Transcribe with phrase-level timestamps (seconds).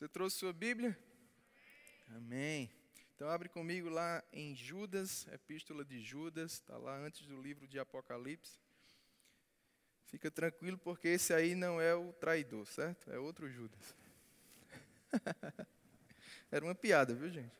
[0.00, 0.98] Você trouxe sua Bíblia?
[2.16, 2.70] Amém.
[3.14, 7.78] Então abre comigo lá em Judas, Epístola de Judas, está lá antes do livro de
[7.78, 8.58] Apocalipse.
[10.06, 13.10] Fica tranquilo porque esse aí não é o traidor, certo?
[13.10, 13.94] É outro Judas.
[16.50, 17.52] Era uma piada, viu, gente?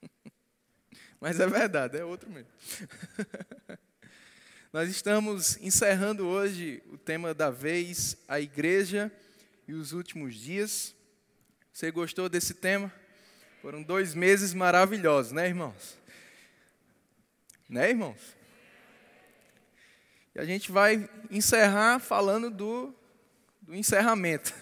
[1.20, 2.52] Mas é verdade, é outro mesmo.
[4.72, 9.10] Nós estamos encerrando hoje o tema da vez, a igreja
[9.66, 10.94] e os últimos dias.
[11.72, 12.92] Você gostou desse tema?
[13.60, 15.98] Foram dois meses maravilhosos, né, irmãos?
[17.68, 18.36] Né, irmãos?
[20.34, 22.94] E a gente vai encerrar falando do,
[23.60, 24.52] do encerramento.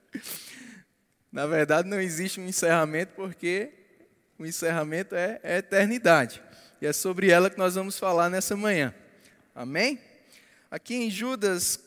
[1.30, 3.72] Na verdade, não existe um encerramento porque
[4.38, 6.42] o encerramento é a eternidade.
[6.80, 8.94] E é sobre ela que nós vamos falar nessa manhã.
[9.54, 10.00] Amém?
[10.70, 11.78] Aqui em Judas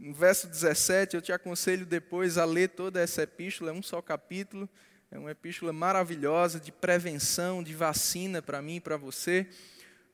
[0.00, 4.00] no verso 17, eu te aconselho depois a ler toda essa epístola, é um só
[4.00, 4.66] capítulo,
[5.10, 9.46] é uma epístola maravilhosa de prevenção, de vacina para mim e para você,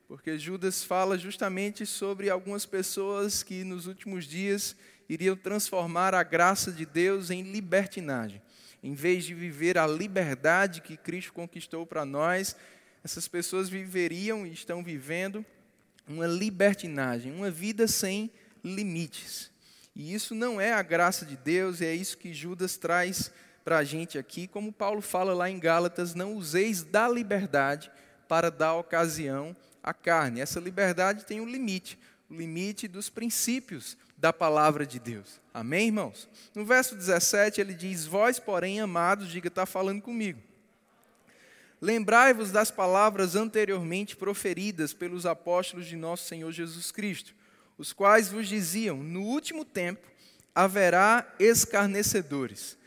[0.05, 4.75] porque Judas fala justamente sobre algumas pessoas que nos últimos dias
[5.07, 8.41] iriam transformar a graça de Deus em libertinagem.
[8.83, 12.57] Em vez de viver a liberdade que Cristo conquistou para nós,
[13.05, 15.45] essas pessoas viveriam e estão vivendo
[16.05, 18.29] uma libertinagem, uma vida sem
[18.61, 19.55] limites.
[19.97, 23.31] E isso não é a graça de Deus, e é isso que Judas traz
[23.65, 24.47] para a gente aqui.
[24.47, 27.91] Como Paulo fala lá em Gálatas: não useis da liberdade
[28.27, 30.39] para dar ocasião à carne.
[30.39, 31.97] Essa liberdade tem um limite
[32.29, 35.39] o limite dos princípios da palavra de Deus.
[35.53, 36.29] Amém, irmãos?
[36.53, 40.39] No verso 17 ele diz: Vós, porém, amados, diga, está falando comigo.
[41.81, 47.35] Lembrai-vos das palavras anteriormente proferidas pelos apóstolos de nosso Senhor Jesus Cristo
[47.77, 50.07] os quais vos diziam: no último tempo
[50.53, 52.77] haverá escarnecedores.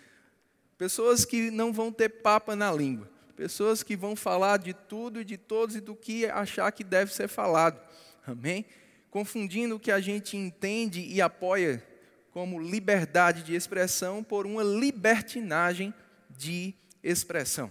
[0.77, 5.25] Pessoas que não vão ter papa na língua, pessoas que vão falar de tudo e
[5.25, 7.81] de todos e do que achar que deve ser falado.
[8.27, 8.65] Amém?
[9.11, 11.85] Confundindo o que a gente entende e apoia
[12.33, 15.93] como liberdade de expressão por uma libertinagem
[16.31, 17.71] de expressão.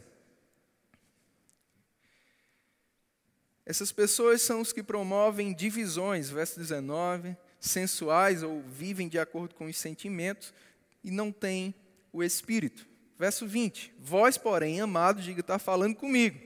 [3.70, 9.68] Essas pessoas são os que promovem divisões, verso 19, sensuais ou vivem de acordo com
[9.68, 10.52] os sentimentos
[11.04, 11.76] e não têm
[12.12, 12.88] o espírito.
[13.16, 16.40] Verso 20: Vós, porém, amados, diga, está falando comigo,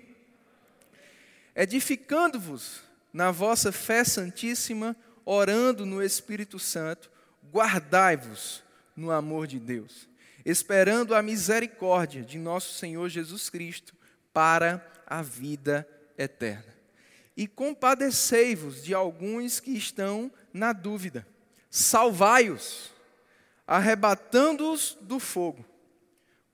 [1.56, 2.82] edificando-vos
[3.14, 7.10] na vossa fé santíssima, orando no Espírito Santo,
[7.54, 8.62] guardai-vos
[8.98, 10.10] no amor de Deus,
[10.44, 13.96] esperando a misericórdia de nosso Senhor Jesus Cristo
[14.34, 16.73] para a vida eterna
[17.36, 21.28] e compadecei-vos de alguns que estão na dúvida.
[21.70, 22.92] Salvai-os,
[23.66, 25.66] arrebatando-os do fogo.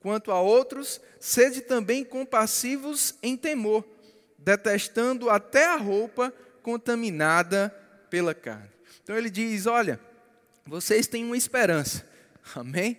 [0.00, 3.84] Quanto a outros, sede também compassivos em temor,
[4.38, 6.32] detestando até a roupa
[6.62, 7.68] contaminada
[8.08, 8.70] pela carne.
[9.02, 10.00] Então ele diz: Olha,
[10.64, 12.06] vocês têm uma esperança,
[12.56, 12.98] amém?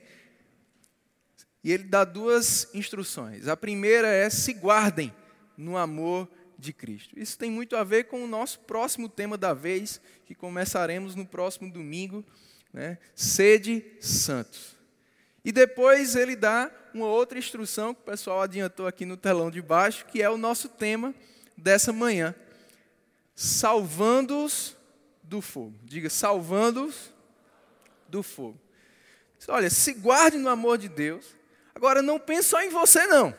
[1.63, 3.47] E ele dá duas instruções.
[3.47, 5.13] A primeira é: se guardem
[5.57, 6.40] no amor de
[6.71, 7.17] Cristo.
[7.17, 11.25] Isso tem muito a ver com o nosso próximo tema da vez, que começaremos no
[11.25, 12.23] próximo domingo,
[12.71, 12.99] né?
[13.15, 14.77] Sede santos.
[15.43, 19.61] E depois ele dá uma outra instrução que o pessoal adiantou aqui no telão de
[19.61, 21.15] baixo, que é o nosso tema
[21.57, 22.35] dessa manhã.
[23.33, 24.77] Salvando-os
[25.23, 25.73] do fogo.
[25.83, 27.11] Diga, salvando-os
[28.07, 28.59] do fogo.
[29.47, 31.25] Olha, se guarde no amor de Deus.
[31.73, 33.35] Agora não pense só em você, não.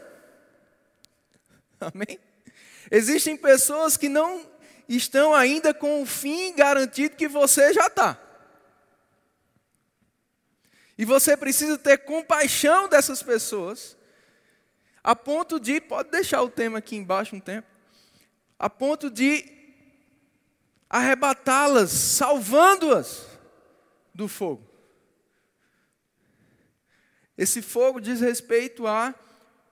[1.78, 2.18] Amém?
[2.94, 4.46] Existem pessoas que não
[4.86, 8.20] estão ainda com o fim garantido que você já está.
[10.98, 13.96] E você precisa ter compaixão dessas pessoas,
[15.02, 17.66] a ponto de, pode deixar o tema aqui embaixo um tempo,
[18.58, 19.42] a ponto de
[20.90, 23.26] arrebatá-las, salvando-as
[24.14, 24.68] do fogo.
[27.38, 29.14] Esse fogo diz respeito a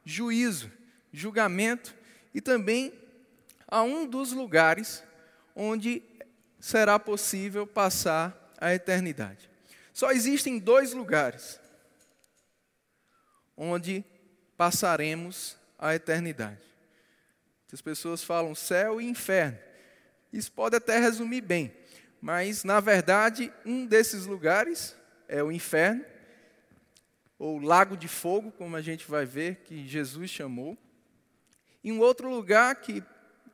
[0.07, 0.73] juízo,
[1.13, 1.95] julgamento
[2.35, 2.99] e também
[3.71, 5.03] a um dos lugares
[5.55, 6.03] onde
[6.59, 9.49] será possível passar a eternidade.
[9.93, 11.61] Só existem dois lugares
[13.57, 14.05] onde
[14.57, 16.61] passaremos a eternidade.
[17.73, 19.59] As pessoas falam céu e inferno.
[20.33, 21.75] Isso pode até resumir bem,
[22.21, 24.97] mas na verdade, um desses lugares
[25.29, 26.05] é o inferno,
[27.39, 30.77] ou lago de fogo, como a gente vai ver que Jesus chamou.
[31.83, 33.03] E um outro lugar que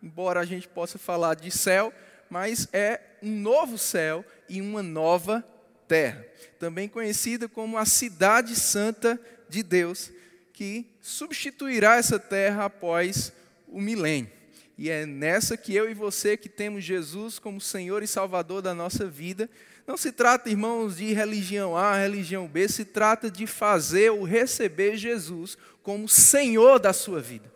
[0.03, 1.93] embora a gente possa falar de céu,
[2.29, 5.45] mas é um novo céu e uma nova
[5.87, 6.25] terra,
[6.59, 10.11] também conhecida como a cidade santa de Deus,
[10.53, 13.33] que substituirá essa terra após
[13.69, 14.31] o milênio.
[14.79, 18.75] E é nessa que eu e você, que temos Jesus como Senhor e Salvador da
[18.75, 19.49] nossa vida,
[19.87, 24.97] não se trata, irmãos, de religião A, religião B, se trata de fazer ou receber
[24.97, 27.51] Jesus como Senhor da sua vida.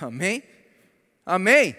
[0.00, 0.42] Amém?
[1.28, 1.76] Amém?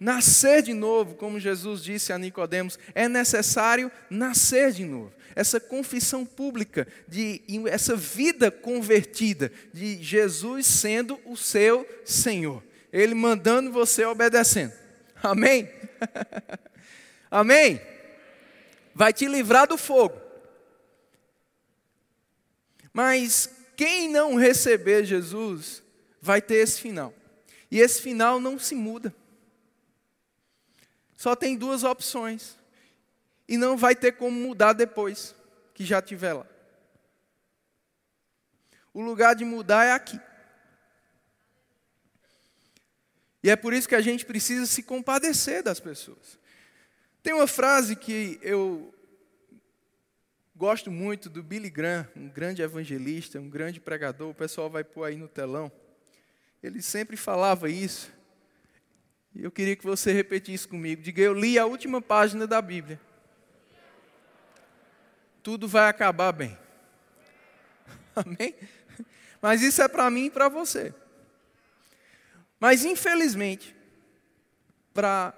[0.00, 5.12] Nascer de novo, como Jesus disse a Nicodemos, é necessário nascer de novo.
[5.36, 12.64] Essa confissão pública de essa vida convertida de Jesus sendo o seu Senhor.
[12.90, 14.72] Ele mandando você obedecendo.
[15.22, 15.68] Amém?
[17.30, 17.78] Amém?
[18.94, 20.18] Vai te livrar do fogo.
[22.90, 25.82] Mas quem não receber Jesus
[26.22, 27.12] vai ter esse final.
[27.70, 29.14] E esse final não se muda.
[31.16, 32.56] Só tem duas opções.
[33.46, 35.34] E não vai ter como mudar depois
[35.74, 36.46] que já estiver lá.
[38.92, 40.20] O lugar de mudar é aqui.
[43.42, 46.38] E é por isso que a gente precisa se compadecer das pessoas.
[47.22, 48.92] Tem uma frase que eu
[50.56, 55.04] gosto muito do Billy Graham, um grande evangelista, um grande pregador, o pessoal vai pôr
[55.04, 55.70] aí no telão.
[56.62, 58.12] Ele sempre falava isso.
[59.34, 61.02] E eu queria que você repetisse comigo.
[61.02, 63.00] Diga, eu li a última página da Bíblia.
[65.42, 66.58] Tudo vai acabar bem.
[68.14, 68.54] Amém?
[69.40, 70.92] Mas isso é para mim e para você.
[72.58, 73.74] Mas infelizmente,
[74.92, 75.32] para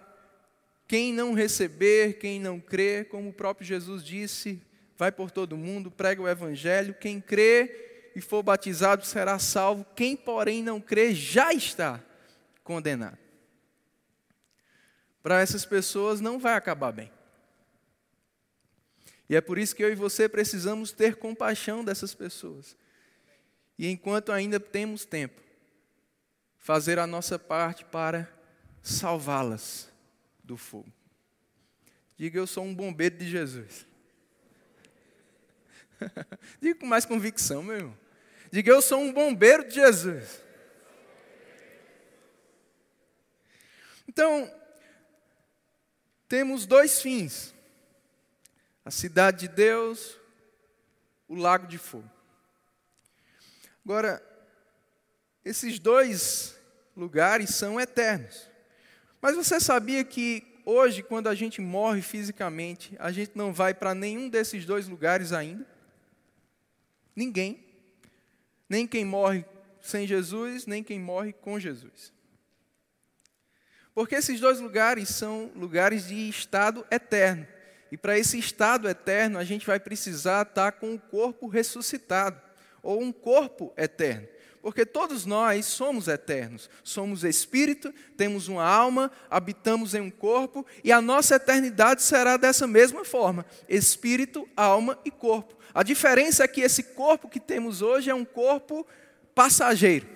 [0.88, 4.60] quem não receber, quem não crer, como o próprio Jesus disse,
[4.96, 10.16] vai por todo mundo, prega o evangelho, quem crê e for batizado será salvo, quem
[10.16, 12.00] porém não crê já está
[12.64, 13.18] condenado.
[15.22, 17.12] Para essas pessoas não vai acabar bem.
[19.28, 22.76] E é por isso que eu e você precisamos ter compaixão dessas pessoas.
[23.78, 25.40] E enquanto ainda temos tempo,
[26.58, 28.28] fazer a nossa parte para
[28.82, 29.90] salvá-las
[30.42, 30.92] do fogo.
[32.16, 33.86] Diga, eu sou um bombeiro de Jesus.
[36.60, 37.98] Diga com mais convicção, meu irmão.
[38.50, 40.42] Diga, eu sou um bombeiro de Jesus.
[44.08, 44.52] Então,
[46.28, 47.54] temos dois fins:
[48.84, 50.18] a cidade de Deus,
[51.28, 52.10] o lago de fogo.
[53.84, 54.22] Agora,
[55.44, 56.58] esses dois
[56.96, 58.48] lugares são eternos.
[59.20, 63.94] Mas você sabia que hoje, quando a gente morre fisicamente, a gente não vai para
[63.94, 65.66] nenhum desses dois lugares ainda?
[67.14, 67.64] Ninguém.
[68.68, 69.44] Nem quem morre
[69.80, 72.12] sem Jesus, nem quem morre com Jesus.
[73.94, 77.46] Porque esses dois lugares são lugares de estado eterno.
[77.90, 82.40] E para esse estado eterno, a gente vai precisar estar com o corpo ressuscitado,
[82.82, 84.28] ou um corpo eterno
[84.62, 86.68] porque todos nós somos eternos.
[86.84, 92.66] Somos espírito, temos uma alma, habitamos em um corpo e a nossa eternidade será dessa
[92.66, 95.56] mesma forma: espírito, alma e corpo.
[95.72, 98.86] A diferença é que esse corpo que temos hoje é um corpo
[99.34, 100.06] passageiro.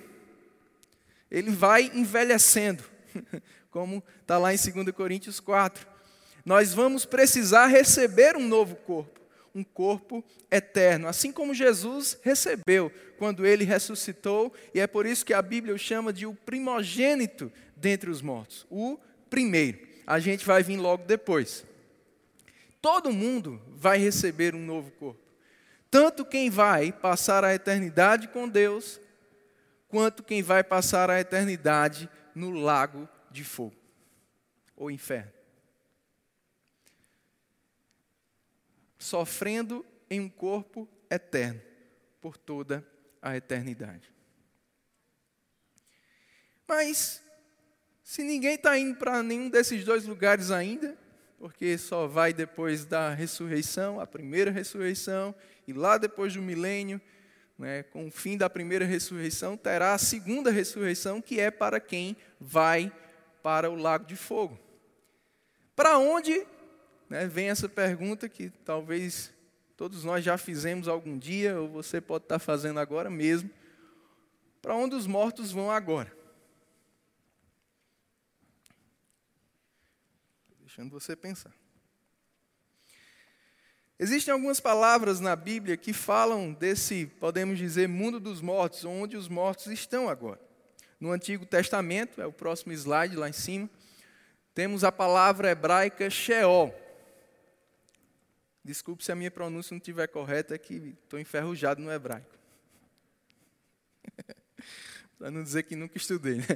[1.31, 2.85] Ele vai envelhecendo,
[3.71, 5.87] como está lá em 2 Coríntios 4.
[6.45, 9.24] Nós vamos precisar receber um novo corpo
[9.55, 15.33] um corpo eterno, assim como Jesus recebeu quando ele ressuscitou, e é por isso que
[15.33, 18.99] a Bíblia o chama de o primogênito dentre os mortos, o
[19.31, 19.79] primeiro.
[20.07, 21.65] A gente vai vir logo depois.
[22.83, 25.21] Todo mundo vai receber um novo corpo.
[25.91, 29.01] Tanto quem vai passar a eternidade com Deus,
[29.89, 33.77] quanto quem vai passar a eternidade no lago de fogo
[34.77, 35.31] ou inferno.
[39.05, 41.61] Sofrendo em um corpo eterno
[42.23, 42.83] por toda
[43.21, 44.11] a eternidade.
[46.67, 47.23] Mas,
[48.03, 50.97] se ninguém está indo para nenhum desses dois lugares ainda,
[51.39, 55.35] porque só vai depois da ressurreição, a primeira ressurreição,
[55.69, 56.99] e lá depois do milênio,
[57.59, 62.17] né, com o fim da primeira ressurreição, terá a segunda ressurreição, que é para quem
[62.41, 62.91] vai
[63.43, 64.59] para o lago de fogo.
[65.77, 66.47] Para onde
[67.09, 69.33] né, vem essa pergunta que talvez
[69.77, 73.51] todos nós já fizemos algum dia, ou você pode estar fazendo agora mesmo.
[74.63, 76.11] Para onde os mortos vão agora?
[80.61, 81.53] Deixando você pensar.
[83.99, 89.29] Existem algumas palavras na Bíblia que falam desse, podemos dizer, mundo dos mortos, onde os
[89.29, 90.41] mortos estão agora.
[90.99, 93.71] No Antigo Testamento, é o próximo slide lá em cima,
[94.53, 96.75] temos a palavra hebraica Sheol,
[98.65, 102.35] Desculpe se a minha pronúncia não estiver correta, é que estou enferrujado no hebraico.
[105.19, 106.37] Para não dizer que nunca estudei.
[106.37, 106.47] Né?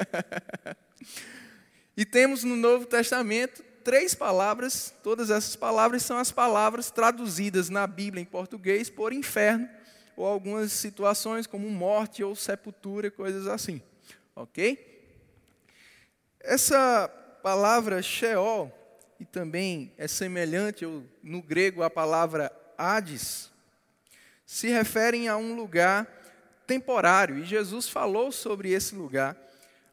[1.96, 7.86] e temos no Novo Testamento três palavras, todas essas palavras são as palavras traduzidas na
[7.86, 9.66] Bíblia em português por inferno,
[10.14, 13.80] ou algumas situações como morte ou sepultura, coisas assim.
[14.36, 14.86] Ok?
[16.40, 17.08] Essa
[17.42, 18.70] palavra Sheol,
[19.20, 20.86] e também é semelhante
[21.22, 23.52] no grego à palavra Hades,
[24.46, 26.08] se referem a um lugar
[26.66, 27.38] temporário.
[27.38, 29.36] E Jesus falou sobre esse lugar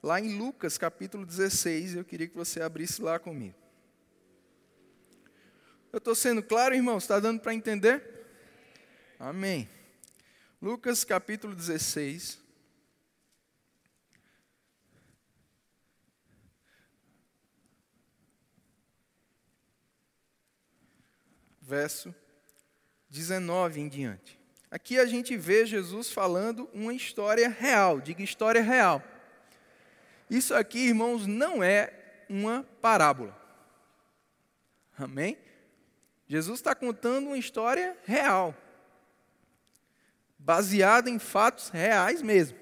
[0.02, 1.96] lá em Lucas capítulo 16.
[1.96, 3.56] Eu queria que você abrisse lá comigo.
[5.92, 6.98] Eu estou sendo claro, irmão?
[6.98, 8.02] Está dando para entender?
[9.20, 9.68] Amém.
[10.62, 12.40] Lucas capítulo 16.
[21.68, 22.16] Verso
[23.10, 24.40] 19 em diante.
[24.72, 29.04] Aqui a gente vê Jesus falando uma história real, diga história real.
[30.30, 33.38] Isso aqui, irmãos, não é uma parábola.
[34.98, 35.38] Amém?
[36.26, 38.56] Jesus está contando uma história real,
[40.40, 42.58] baseada em fatos reais mesmo.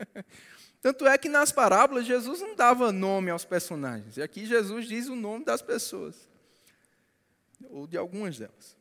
[0.80, 5.08] Tanto é que nas parábolas Jesus não dava nome aos personagens, e aqui Jesus diz
[5.08, 6.31] o nome das pessoas,
[7.70, 8.76] ou de algumas delas.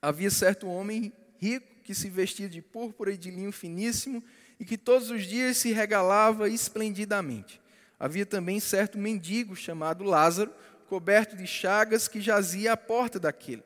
[0.00, 4.22] Havia certo homem rico que se vestia de púrpura e de linho finíssimo
[4.58, 7.60] e que todos os dias se regalava esplendidamente.
[7.98, 10.52] Havia também certo mendigo chamado Lázaro,
[10.88, 13.62] coberto de chagas, que jazia à porta daquele.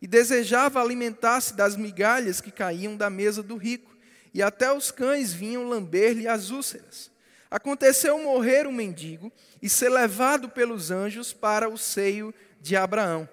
[0.00, 3.94] E desejava alimentar-se das migalhas que caíam da mesa do rico,
[4.32, 7.10] e até os cães vinham lamber-lhe as úlceras.
[7.50, 13.28] Aconteceu morrer o mendigo e ser levado pelos anjos para o seio de Abraão.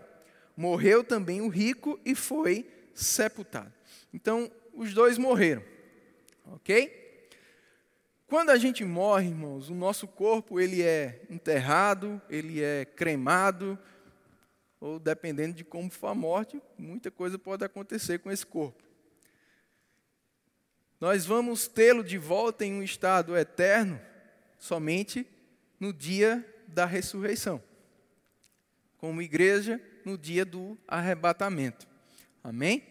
[0.62, 3.74] Morreu também o rico e foi sepultado.
[4.14, 5.64] Então, os dois morreram.
[6.46, 7.28] Ok?
[8.28, 13.78] Quando a gente morre, irmãos, o nosso corpo ele é enterrado, ele é cremado,
[14.80, 18.84] ou dependendo de como for a morte, muita coisa pode acontecer com esse corpo.
[21.00, 24.00] Nós vamos tê-lo de volta em um estado eterno
[24.60, 25.26] somente
[25.80, 27.64] no dia da ressurreição.
[29.00, 31.88] Como igreja, no dia do arrebatamento.
[32.44, 32.84] Amém?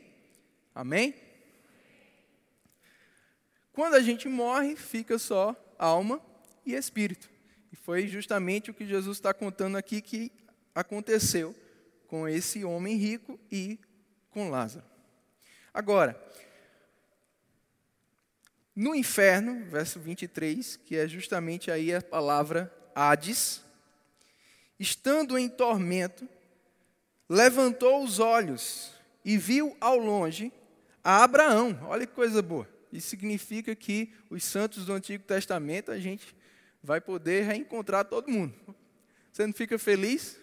[0.74, 1.14] Amém?
[3.72, 6.20] Quando a gente morre, fica só alma
[6.66, 7.30] e espírito.
[7.72, 10.32] E foi justamente o que Jesus está contando aqui que
[10.74, 11.54] aconteceu
[12.06, 13.78] com esse homem rico e
[14.30, 14.84] com Lázaro.
[15.72, 16.20] Agora,
[18.74, 23.62] no inferno, verso 23, que é justamente aí a palavra Hades,
[24.78, 26.28] estando em tormento,
[27.30, 28.92] levantou os olhos
[29.24, 30.52] e viu ao longe
[31.02, 31.78] a Abraão.
[31.84, 32.68] Olha que coisa boa.
[32.92, 36.34] Isso significa que os santos do Antigo Testamento a gente
[36.82, 38.52] vai poder reencontrar todo mundo.
[39.30, 40.36] Você não fica feliz?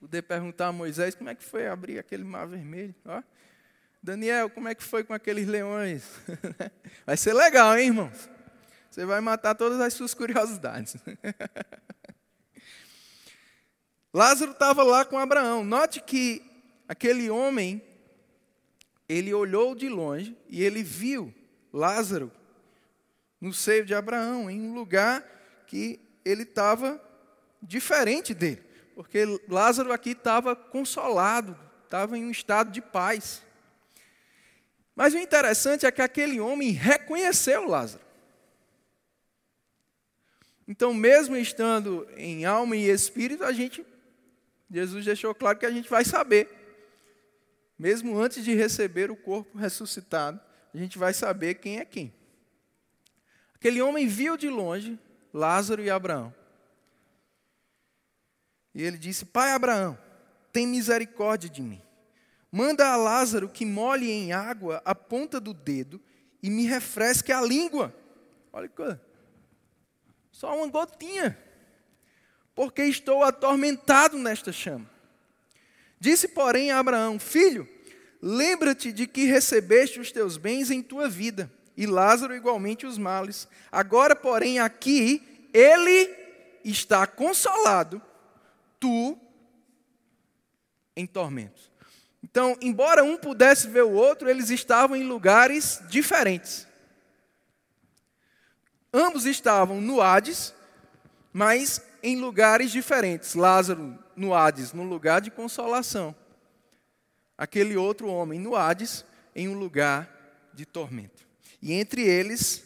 [0.00, 2.94] Poder perguntar a Moisés como é que foi abrir aquele mar vermelho.
[3.04, 3.22] Ó.
[4.02, 6.02] Daniel, como é que foi com aqueles leões?
[7.06, 8.28] vai ser legal, hein, irmãos?
[8.90, 10.96] Você vai matar todas as suas curiosidades.
[14.12, 15.64] Lázaro estava lá com Abraão.
[15.64, 16.42] Note que
[16.88, 17.82] aquele homem
[19.08, 21.34] ele olhou de longe e ele viu
[21.72, 22.30] Lázaro
[23.40, 25.24] no seio de Abraão, em um lugar
[25.66, 27.00] que ele estava
[27.62, 28.62] diferente dele,
[28.94, 33.42] porque Lázaro aqui estava consolado, estava em um estado de paz.
[34.94, 38.04] Mas o interessante é que aquele homem reconheceu Lázaro.
[40.68, 43.84] Então, mesmo estando em alma e espírito, a gente,
[44.70, 46.60] Jesus deixou claro que a gente vai saber
[47.80, 50.38] mesmo antes de receber o corpo ressuscitado,
[50.74, 52.12] a gente vai saber quem é quem.
[53.54, 54.98] Aquele homem viu de longe
[55.32, 56.34] Lázaro e Abraão.
[58.74, 59.98] E ele disse: Pai Abraão,
[60.52, 61.80] tem misericórdia de mim.
[62.52, 65.98] Manda a Lázaro que molhe em água a ponta do dedo
[66.42, 67.94] e me refresque a língua.
[68.52, 69.00] Olha que coisa.
[70.30, 71.38] Só uma gotinha.
[72.60, 74.84] Porque estou atormentado nesta chama.
[75.98, 77.66] Disse, porém, a Abraão: Filho,
[78.20, 83.48] lembra-te de que recebeste os teus bens em tua vida, e Lázaro igualmente os males.
[83.72, 86.14] Agora, porém, aqui ele
[86.62, 88.02] está consolado,
[88.78, 89.18] tu
[90.94, 91.70] em tormentos.
[92.22, 96.68] Então, embora um pudesse ver o outro, eles estavam em lugares diferentes.
[98.92, 100.52] Ambos estavam no Hades,
[101.32, 103.34] mas em lugares diferentes.
[103.34, 106.14] Lázaro no Hades, no lugar de consolação.
[107.36, 109.04] Aquele outro homem no Hades,
[109.34, 111.26] em um lugar de tormento.
[111.62, 112.64] E entre eles,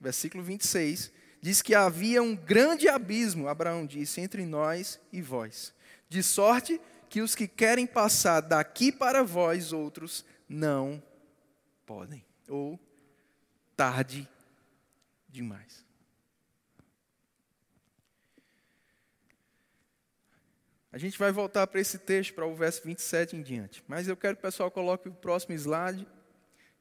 [0.00, 5.72] versículo 26, diz que havia um grande abismo, Abraão disse, entre nós e vós,
[6.08, 11.02] de sorte que os que querem passar daqui para vós outros não
[11.84, 12.78] podem, ou
[13.76, 14.28] tarde
[15.28, 15.85] demais.
[20.96, 23.84] A gente vai voltar para esse texto, para o verso 27 em diante.
[23.86, 26.06] Mas eu quero que o pessoal coloque o próximo slide.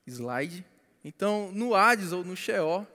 [0.07, 0.65] slide.
[1.03, 2.87] Então, no Hades ou no Sheol,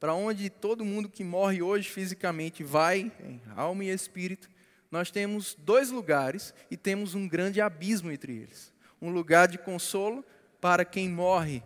[0.00, 4.48] para onde todo mundo que morre hoje fisicamente vai, em alma e espírito,
[4.90, 8.72] nós temos dois lugares e temos um grande abismo entre eles.
[8.98, 10.24] Um lugar de consolo
[10.58, 11.62] para quem morre,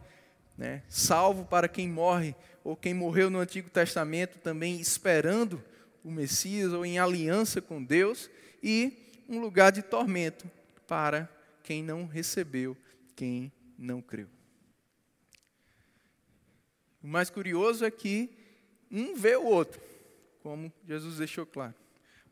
[0.59, 0.82] né?
[0.88, 5.62] salvo para quem morre, ou quem morreu no Antigo Testamento também esperando
[6.02, 8.28] o Messias ou em aliança com Deus
[8.62, 10.50] e um lugar de tormento
[10.86, 11.28] para
[11.62, 12.76] quem não recebeu,
[13.14, 14.28] quem não creu.
[17.02, 18.28] O mais curioso é que
[18.90, 19.80] um vê o outro,
[20.42, 21.74] como Jesus deixou claro,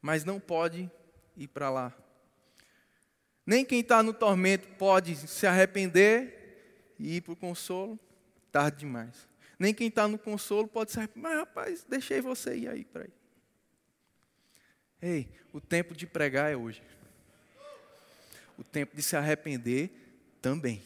[0.03, 0.91] mas não pode
[1.37, 1.95] ir para lá.
[3.47, 7.99] Nem quem está no tormento pode se arrepender e ir para o consolo,
[8.53, 9.27] tarde demais.
[9.59, 13.05] Nem quem está no consolo pode se arrepender, mas rapaz, deixei você ir aí para
[13.05, 13.18] aí.
[15.01, 16.83] Ei, o tempo de pregar é hoje.
[18.57, 19.91] O tempo de se arrepender
[20.43, 20.83] também.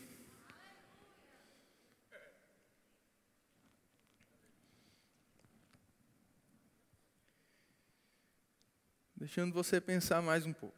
[9.17, 10.77] Deixando você pensar mais um pouco.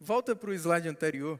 [0.00, 1.38] Volta para o slide anterior.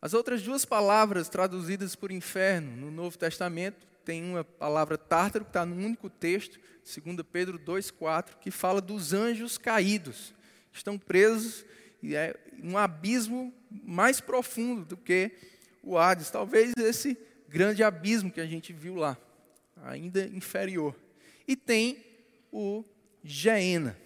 [0.00, 5.50] As outras duas palavras traduzidas por inferno no Novo Testamento tem uma palavra tártaro que
[5.50, 10.34] está no único texto, 2 Pedro 2,4, que fala dos anjos caídos.
[10.72, 11.64] Estão presos
[12.02, 15.30] e é um abismo mais profundo do que
[15.82, 16.30] o Hades.
[16.30, 17.16] Talvez esse
[17.48, 19.16] grande abismo que a gente viu lá,
[19.84, 20.96] ainda inferior.
[21.46, 22.04] E tem
[22.50, 22.84] o
[23.22, 23.96] Geena,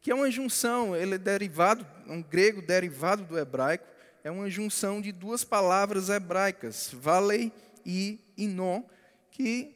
[0.00, 3.86] que é uma junção, ele é derivado, é um grego derivado do hebraico,
[4.24, 7.52] é uma junção de duas palavras hebraicas, valei
[7.84, 8.82] e inon,
[9.30, 9.74] que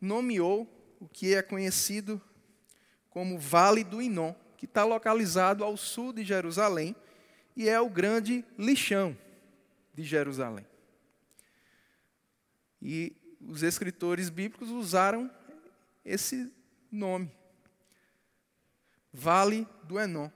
[0.00, 0.68] nomeou
[1.00, 2.20] o que é conhecido
[3.10, 6.94] como Vale do Inom, que está localizado ao sul de Jerusalém
[7.56, 9.16] e é o grande lixão
[9.94, 10.66] de Jerusalém.
[12.82, 15.30] E os escritores bíblicos usaram
[16.04, 16.52] esse
[16.90, 17.30] nome,
[19.12, 20.30] Vale do Enom.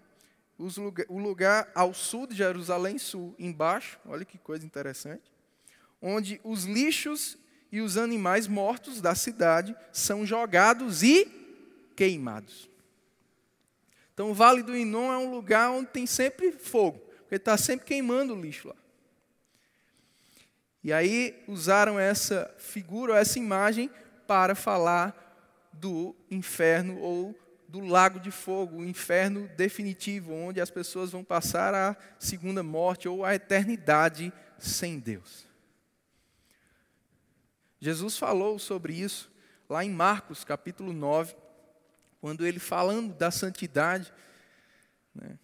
[1.08, 5.30] O lugar ao sul de Jerusalém, sul, embaixo, olha que coisa interessante,
[6.02, 7.38] onde os lixos
[7.72, 11.26] e os animais mortos da cidade são jogados e
[11.94, 12.68] queimados.
[14.12, 17.86] Então, o Vale do Inon é um lugar onde tem sempre fogo, porque está sempre
[17.86, 18.76] queimando o lixo lá.
[20.82, 23.90] E aí usaram essa figura, essa imagem,
[24.26, 31.12] para falar do inferno ou do lago de fogo, o inferno definitivo, onde as pessoas
[31.12, 35.49] vão passar a segunda morte ou a eternidade sem Deus.
[37.80, 39.30] Jesus falou sobre isso
[39.68, 41.34] lá em Marcos, capítulo 9,
[42.20, 44.12] quando ele falando da santidade,
[45.14, 45.38] né,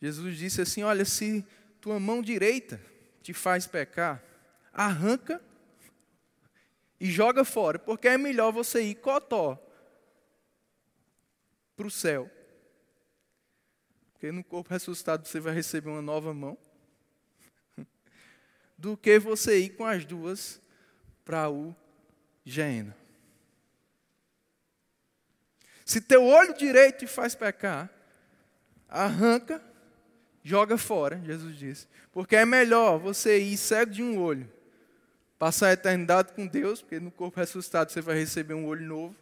[0.00, 1.44] Jesus disse assim: Olha, se
[1.80, 2.80] tua mão direita
[3.22, 4.22] te faz pecar,
[4.72, 5.42] arranca
[7.00, 9.58] e joga fora, porque é melhor você ir cotó
[11.74, 12.30] para o céu,
[14.12, 16.56] porque no corpo ressuscitado você vai receber uma nova mão,
[18.78, 20.60] do que você ir com as duas
[21.30, 21.72] para o
[22.44, 22.92] Gênero.
[25.84, 27.88] Se teu olho direito te faz pecar,
[28.88, 29.62] arranca,
[30.42, 31.86] joga fora, Jesus disse.
[32.10, 34.52] Porque é melhor você ir cego de um olho,
[35.38, 39.14] passar a eternidade com Deus, porque no corpo ressuscitado você vai receber um olho novo,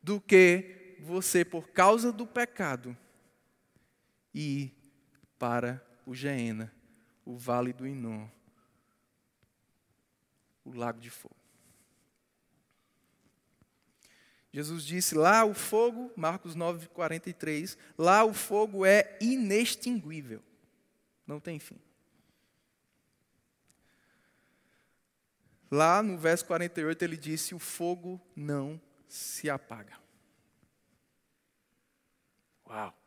[0.00, 2.96] do que você, por causa do pecado,
[4.32, 4.72] ir
[5.36, 6.72] para o Geena,
[7.24, 8.28] o vale do Inom,
[10.64, 11.36] o lago de fogo.
[14.52, 20.42] Jesus disse: lá o fogo, Marcos 9, 43, lá o fogo é inextinguível,
[21.26, 21.80] não tem fim.
[25.70, 29.98] Lá no verso 48 ele disse: o fogo não se apaga.
[32.66, 32.99] Uau!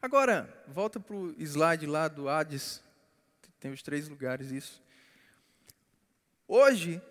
[0.00, 2.80] Agora, volta para o slide lá do Hades
[3.60, 4.80] tem os três lugares isso.
[6.46, 7.02] Hoje,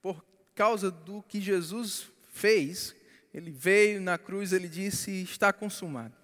[0.00, 2.94] por causa do que Jesus fez,
[3.34, 6.14] ele veio na cruz, ele disse: está consumado.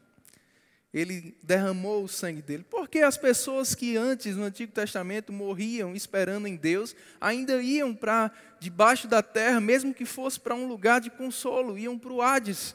[0.94, 2.64] Ele derramou o sangue dele.
[2.70, 8.30] Porque as pessoas que antes, no Antigo Testamento, morriam esperando em Deus, ainda iam para
[8.58, 12.74] debaixo da terra, mesmo que fosse para um lugar de consolo, iam para o Hades.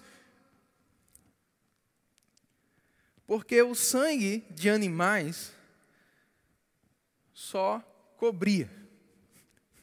[3.31, 5.53] Porque o sangue de animais
[7.33, 7.79] só
[8.17, 8.69] cobria.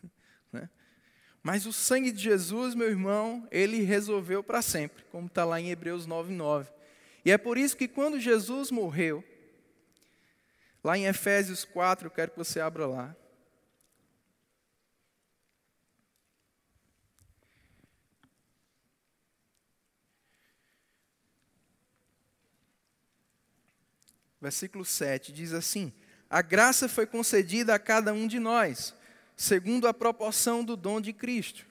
[0.53, 0.69] Né?
[1.43, 5.71] Mas o sangue de Jesus, meu irmão, ele resolveu para sempre, como está lá em
[5.71, 6.69] Hebreus 9,9.
[7.25, 9.25] E é por isso que quando Jesus morreu,
[10.85, 13.17] lá em Efésios 4, eu quero que você abra lá.
[24.49, 25.93] Versículo 7, diz assim:
[26.29, 28.95] A graça foi concedida a cada um de nós,
[29.37, 31.67] segundo a proporção do dom de Cristo.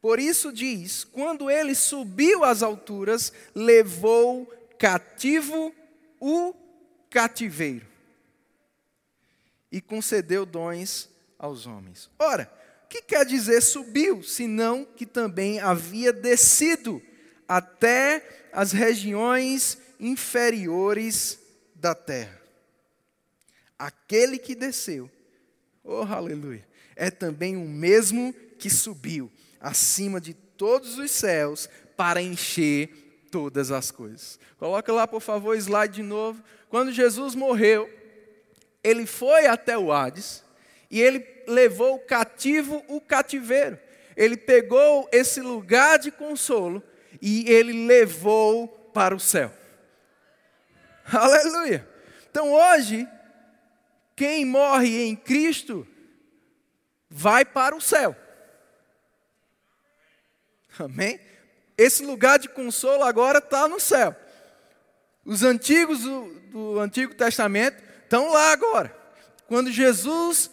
[0.00, 4.46] Por isso diz: quando ele subiu às alturas, levou
[4.78, 5.74] cativo
[6.18, 6.54] o
[7.10, 7.86] cativeiro
[9.70, 12.08] e concedeu dons aos homens.
[12.18, 12.50] Ora,
[12.86, 17.02] o que quer dizer subiu, senão que também havia descido
[17.46, 21.38] até as regiões inferiores
[21.78, 22.40] da terra.
[23.78, 25.10] Aquele que desceu,
[25.84, 32.88] oh aleluia, é também o mesmo que subiu acima de todos os céus para encher
[33.30, 34.38] todas as coisas.
[34.58, 36.42] Coloca lá, por favor, slide de novo.
[36.68, 37.88] Quando Jesus morreu,
[38.82, 40.42] ele foi até o Hades
[40.90, 43.78] e ele levou o cativo o cativeiro.
[44.16, 46.82] Ele pegou esse lugar de consolo
[47.22, 49.52] e ele levou para o céu.
[51.12, 51.88] Aleluia.
[52.30, 53.08] Então hoje,
[54.14, 55.86] quem morre em Cristo
[57.08, 58.14] vai para o céu.
[60.78, 61.18] Amém?
[61.76, 64.14] Esse lugar de consolo agora está no céu.
[65.24, 68.94] Os antigos do, do Antigo Testamento estão lá agora.
[69.46, 70.50] Quando Jesus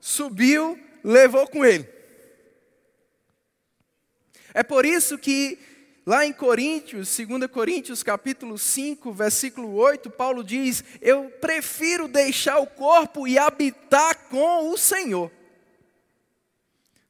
[0.00, 1.88] subiu, levou com ele.
[4.54, 5.58] É por isso que
[6.06, 12.66] Lá em Coríntios, 2 Coríntios capítulo 5, versículo 8, Paulo diz: Eu prefiro deixar o
[12.66, 15.30] corpo e habitar com o Senhor.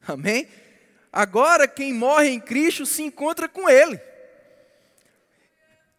[0.06, 0.48] Amém?
[1.12, 4.00] Agora, quem morre em Cristo se encontra com Ele.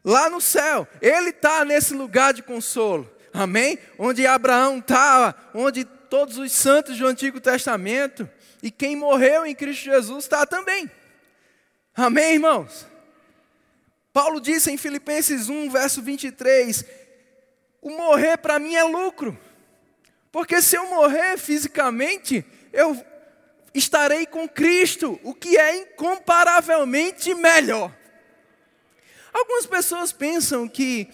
[0.04, 3.10] Lá no céu, Ele está nesse lugar de consolo.
[3.34, 3.78] Amém?
[3.98, 8.30] Onde Abraão estava, onde todos os santos do Antigo Testamento,
[8.62, 10.92] e quem morreu em Cristo Jesus está também.
[11.96, 12.88] Amém, irmãos?
[14.14, 16.86] Paulo disse em Filipenses 1, verso 23:
[17.82, 19.38] O morrer para mim é lucro,
[20.32, 23.06] porque se eu morrer fisicamente, eu
[23.74, 27.94] estarei com Cristo, o que é incomparavelmente melhor.
[29.34, 31.10] Algumas pessoas pensam que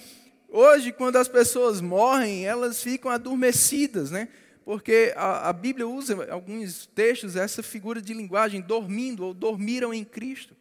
[0.48, 4.28] hoje, quando as pessoas morrem, elas ficam adormecidas, né?
[4.64, 9.94] Porque a, a Bíblia usa em alguns textos essa figura de linguagem, dormindo ou dormiram
[9.94, 10.56] em Cristo,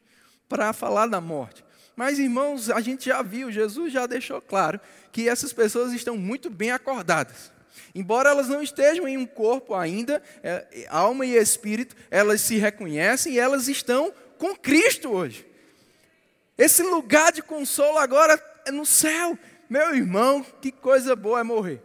[0.49, 1.65] para falar da morte.
[1.95, 4.79] Mas, irmãos, a gente já viu, Jesus já deixou claro
[5.11, 7.51] que essas pessoas estão muito bem acordadas.
[7.95, 13.33] Embora elas não estejam em um corpo ainda, é, alma e espírito, elas se reconhecem
[13.33, 15.47] e elas estão com Cristo hoje.
[16.59, 19.39] Esse lugar de consolo agora é no céu.
[19.69, 21.83] Meu irmão, que coisa boa é morrer.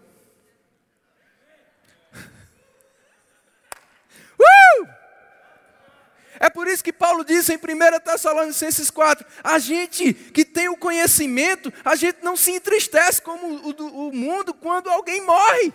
[6.42, 7.60] É por isso que Paulo disse em 1
[8.00, 14.08] Tessalonicenses 4: a gente que tem o conhecimento, a gente não se entristece como o,
[14.08, 15.72] o mundo quando alguém morre.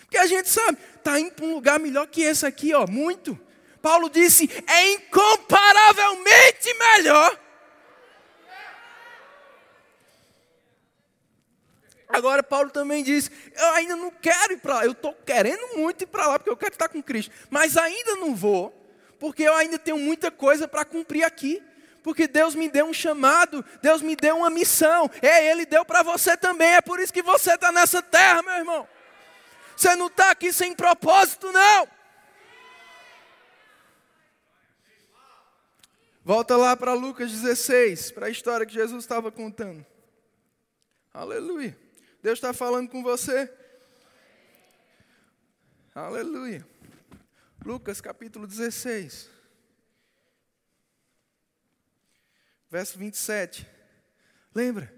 [0.00, 3.38] Porque a gente sabe, está indo para um lugar melhor que esse aqui, ó, muito.
[3.80, 7.38] Paulo disse: é incomparavelmente melhor.
[12.08, 16.02] Agora, Paulo também diz: Eu ainda não quero ir para lá, eu estou querendo muito
[16.02, 18.83] ir para lá, porque eu quero estar com Cristo, mas ainda não vou,
[19.24, 21.62] porque eu ainda tenho muita coisa para cumprir aqui.
[22.02, 25.10] Porque Deus me deu um chamado, Deus me deu uma missão.
[25.22, 26.74] É, Ele deu para você também.
[26.74, 28.86] É por isso que você está nessa terra, meu irmão.
[29.74, 31.88] Você não está aqui sem propósito, não.
[36.22, 39.86] Volta lá para Lucas 16, para a história que Jesus estava contando.
[41.14, 41.74] Aleluia.
[42.22, 43.50] Deus está falando com você.
[45.94, 46.73] Aleluia.
[47.64, 49.30] Lucas capítulo 16,
[52.70, 53.66] verso 27.
[54.54, 54.92] Lembra?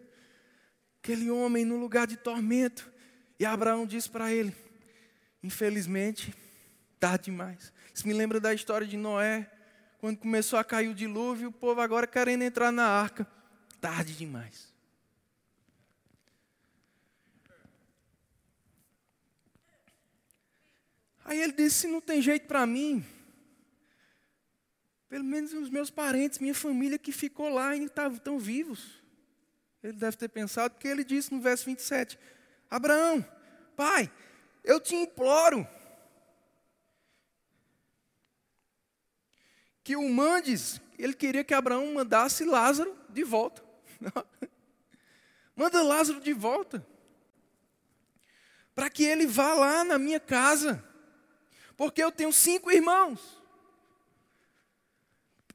[0.98, 2.90] Aquele homem no lugar de tormento.
[3.38, 4.54] E Abraão diz para ele:
[5.42, 6.34] Infelizmente,
[6.98, 7.72] Tarde demais.
[7.94, 9.50] Isso me lembra da história de Noé,
[9.98, 13.26] quando começou a cair o dilúvio, o povo agora querendo entrar na arca.
[13.80, 14.74] Tarde demais.
[21.26, 23.04] Aí ele disse: se não tem jeito para mim,
[25.08, 29.02] pelo menos os meus parentes, minha família que ficou lá ainda estão vivos.
[29.82, 32.18] Ele deve ter pensado, porque ele disse no verso 27,
[32.70, 33.26] Abraão,
[33.76, 34.10] pai,
[34.62, 35.66] eu te imploro
[39.82, 43.64] que o mandes, ele queria que Abraão mandasse Lázaro de volta.
[45.56, 46.86] Manda Lázaro de volta.
[48.74, 50.85] Para que ele vá lá na minha casa.
[51.76, 53.20] Porque eu tenho cinco irmãos.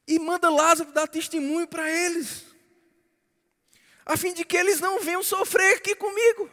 [0.07, 2.45] E manda Lázaro dar testemunho para eles.
[4.05, 6.49] A fim de que eles não venham sofrer aqui comigo.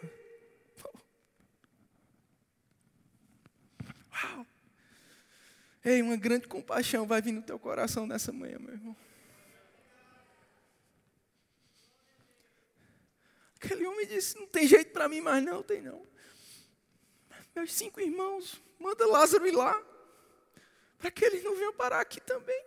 [4.12, 4.46] Uau.
[5.84, 8.96] Ei, uma grande compaixão vai vir no teu coração nessa manhã, meu irmão.
[13.56, 16.06] Aquele homem disse: Não tem jeito para mim mais, não, tem não.
[17.54, 19.82] Meus cinco irmãos, manda Lázaro ir lá,
[20.98, 22.64] para que eles não venham parar aqui também.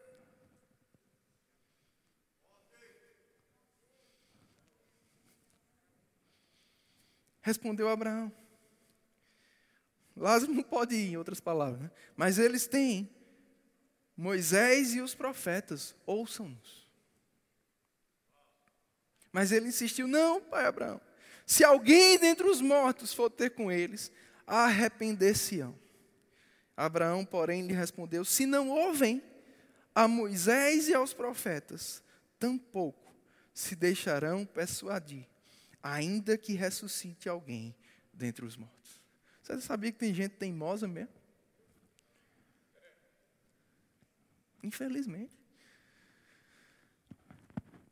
[7.41, 8.32] Respondeu Abraão:
[10.15, 11.91] Lázaro não pode ir, em outras palavras, né?
[12.15, 13.10] mas eles têm
[14.15, 16.88] Moisés e os profetas, ouçam-nos.
[19.32, 21.02] Mas ele insistiu: Não, pai Abraão,
[21.45, 24.12] se alguém dentre os mortos for ter com eles,
[24.45, 25.78] arrepender-se-ão.
[26.86, 29.22] Abraão, porém, lhe respondeu: Se não ouvem
[29.94, 32.04] a Moisés e aos profetas,
[32.39, 33.13] tampouco
[33.54, 35.28] se deixarão persuadir,
[35.84, 37.76] ainda que ressuscite alguém
[38.13, 39.02] dentre os mortos.
[39.44, 41.13] Você sabia que tem gente teimosa mesmo?
[44.63, 45.38] Infelizmente.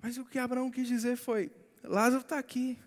[0.01, 1.51] Mas o que Abraão quis dizer foi:
[1.83, 2.79] Lázaro está aqui.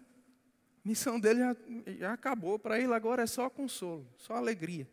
[0.84, 1.56] A missão dele já,
[1.98, 2.58] já acabou.
[2.58, 4.88] Para ele agora é só consolo, só alegria.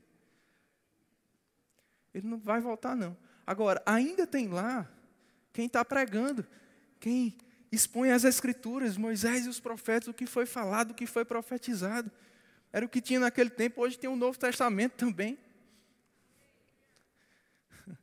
[2.14, 3.16] Ele não vai voltar, não.
[3.46, 4.90] Agora, ainda tem lá
[5.54, 6.46] quem está pregando,
[7.00, 7.38] quem
[7.72, 12.12] expõe as Escrituras, Moisés e os profetas, o que foi falado, o que foi profetizado.
[12.72, 15.38] Era o que tinha naquele tempo, hoje tem um Novo Testamento também.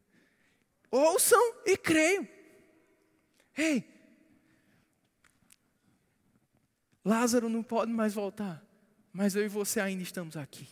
[0.91, 2.27] Ouçam e creiam.
[3.57, 3.97] Ei,
[7.07, 8.61] Lázaro não pode mais voltar,
[9.13, 10.69] mas eu e você ainda estamos aqui.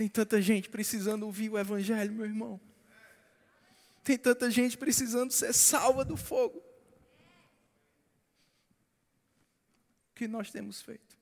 [0.00, 2.58] Tem tanta gente precisando ouvir o Evangelho, meu irmão.
[4.02, 6.56] Tem tanta gente precisando ser salva do fogo.
[10.08, 11.18] O que nós temos feito?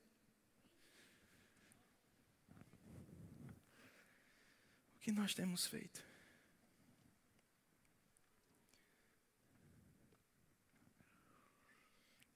[4.95, 6.01] O que nós temos feito?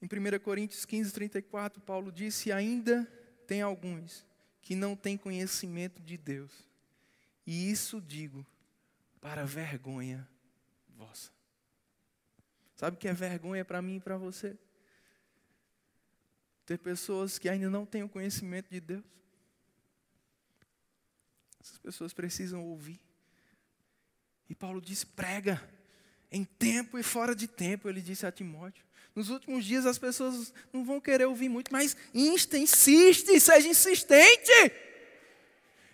[0.01, 3.06] Em 1 Coríntios 15, 34, Paulo disse: Ainda
[3.47, 4.25] tem alguns
[4.63, 6.52] que não têm conhecimento de Deus,
[7.45, 8.45] e isso digo
[9.21, 10.28] para vergonha
[10.95, 11.32] vossa.
[12.76, 14.58] Sabe o que é vergonha para mim e para você?
[16.65, 19.04] Ter pessoas que ainda não têm o conhecimento de Deus.
[21.60, 22.99] Essas pessoas precisam ouvir.
[24.49, 25.62] E Paulo diz: prega,
[26.32, 28.86] em tempo e fora de tempo, ele disse a Timóteo.
[29.15, 34.52] Nos últimos dias as pessoas não vão querer ouvir muito, mas insta, insiste, seja insistente.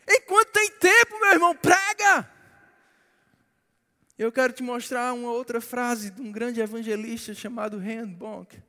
[0.08, 2.32] Enquanto tem tempo, meu irmão, prega.
[4.18, 8.62] Eu quero te mostrar uma outra frase de um grande evangelista chamado Rand Bonk.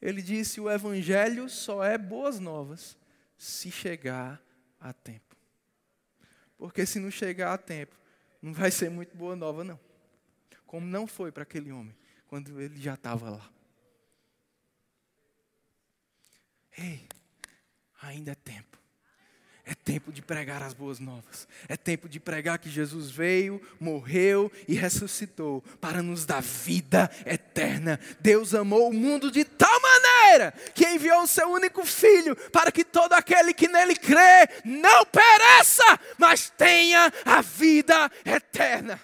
[0.00, 2.96] Ele disse: O evangelho só é boas novas
[3.36, 4.40] se chegar
[4.80, 5.36] a tempo.
[6.56, 7.94] Porque se não chegar a tempo,
[8.40, 9.78] não vai ser muito boa nova, não.
[10.66, 11.94] Como não foi para aquele homem,
[12.26, 13.55] quando ele já estava lá.
[16.78, 17.06] Ei,
[18.02, 18.76] ainda é tempo.
[19.68, 21.48] É tempo de pregar as boas novas.
[21.68, 27.98] É tempo de pregar que Jesus veio, morreu e ressuscitou para nos dar vida eterna.
[28.20, 32.84] Deus amou o mundo de tal maneira que enviou o seu único filho para que
[32.84, 39.00] todo aquele que nele crê não pereça, mas tenha a vida eterna.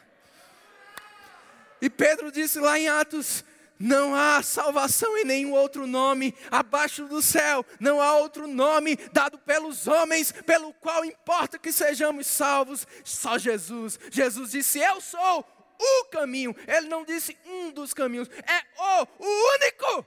[1.80, 3.44] E Pedro disse lá em Atos
[3.82, 7.66] não há salvação em nenhum outro nome abaixo do céu.
[7.80, 12.86] Não há outro nome dado pelos homens pelo qual importa que sejamos salvos.
[13.02, 13.98] Só Jesus.
[14.08, 15.44] Jesus disse: Eu sou
[15.80, 16.54] o caminho.
[16.68, 18.28] Ele não disse um dos caminhos.
[18.28, 20.06] É o, o único.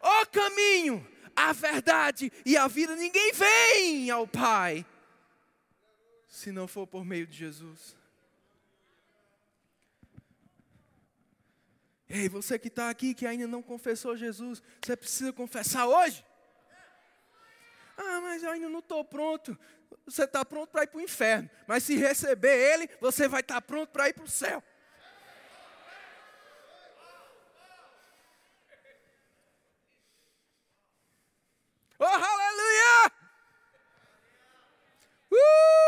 [0.00, 2.94] O caminho, a verdade e a vida.
[2.94, 4.86] Ninguém vem ao Pai
[6.28, 7.96] se não for por meio de Jesus.
[12.08, 16.24] Ei, você que está aqui, que ainda não confessou Jesus, você precisa confessar hoje.
[17.96, 19.58] Ah, mas eu ainda não estou pronto.
[20.04, 21.50] Você está pronto para ir para o inferno.
[21.66, 24.62] Mas se receber Ele, você vai estar tá pronto para ir para o céu.
[31.98, 33.12] Oh, aleluia!
[35.32, 35.85] Uh!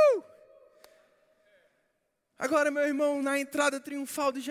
[2.39, 4.49] Agora, meu irmão, na entrada triunfal de,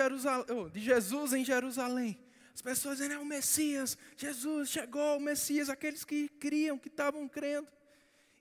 [0.54, 2.20] oh, de Jesus em Jerusalém,
[2.54, 7.30] as pessoas dizem, é o Messias, Jesus chegou, o Messias, aqueles que criam, que estavam
[7.30, 7.72] crendo.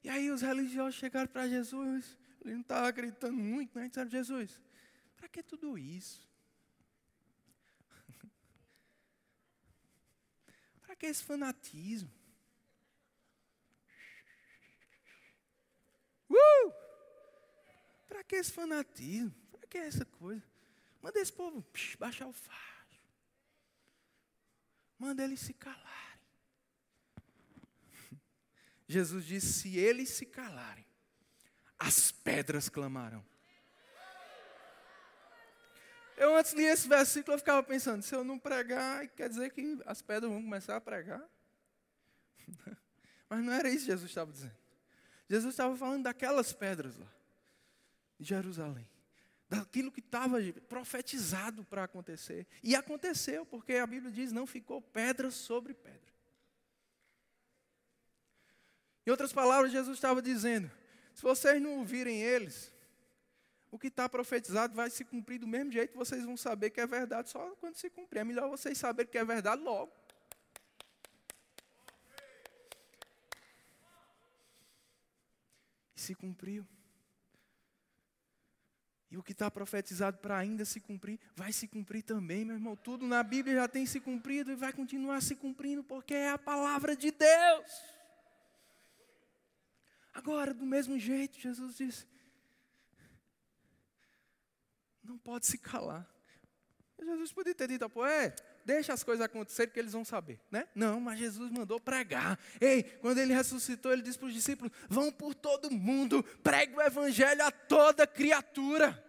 [0.02, 3.86] E aí os religiosos chegaram para Jesus, ele não estava acreditando muito, né?
[3.86, 4.60] Disseram, Jesus,
[5.16, 6.28] para que tudo isso?
[10.82, 12.10] para que esse fanatismo?
[16.28, 16.85] Uh!
[18.06, 19.34] Para que esse fanatismo?
[19.50, 20.42] Para que essa coisa?
[21.02, 22.96] Manda esse povo psh, baixar o fardo.
[24.98, 26.20] Manda eles se calarem.
[28.88, 30.86] Jesus disse: se eles se calarem,
[31.78, 33.24] as pedras clamarão.
[36.16, 39.78] Eu antes li esse versículo, eu ficava pensando, se eu não pregar, quer dizer que
[39.84, 41.22] as pedras vão começar a pregar?
[43.28, 44.56] Mas não era isso que Jesus estava dizendo.
[45.28, 47.12] Jesus estava falando daquelas pedras lá,
[48.18, 48.88] de Jerusalém
[49.48, 52.46] daquilo que estava profetizado para acontecer.
[52.62, 56.14] E aconteceu, porque a Bíblia diz: não ficou pedra sobre pedra.
[59.06, 60.70] Em outras palavras, Jesus estava dizendo:
[61.14, 62.72] se vocês não ouvirem eles,
[63.70, 66.86] o que está profetizado vai se cumprir do mesmo jeito, vocês vão saber que é
[66.86, 68.20] verdade só quando se cumprir.
[68.20, 69.92] É melhor vocês saberem que é verdade logo.
[75.94, 76.66] E se cumpriu.
[79.16, 82.76] E o que está profetizado para ainda se cumprir, vai se cumprir também, meu irmão.
[82.76, 86.36] Tudo na Bíblia já tem se cumprido e vai continuar se cumprindo, porque é a
[86.36, 87.72] palavra de Deus.
[90.12, 92.06] Agora, do mesmo jeito, Jesus disse:
[95.02, 96.06] não pode se calar.
[96.98, 98.34] Jesus podia ter dito, pô, é,
[98.66, 100.68] deixa as coisas acontecerem que eles vão saber, né?
[100.74, 102.38] Não, mas Jesus mandou pregar.
[102.60, 106.82] Ei, quando ele ressuscitou, ele disse para os discípulos: vão por todo mundo, pregue o
[106.82, 109.05] evangelho a toda criatura.